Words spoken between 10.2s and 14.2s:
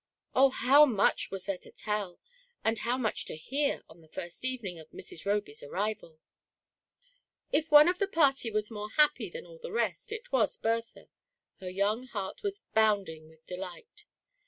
was Bertha: her young heart was bounding with de light